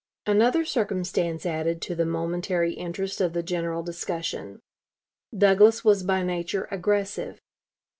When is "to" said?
1.83-1.93